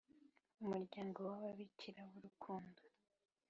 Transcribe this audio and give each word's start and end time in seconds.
Umuryango 0.61 1.17
w 1.27 1.29
ababikira 1.37 1.99
b 2.09 2.11
urukundo 2.19 2.81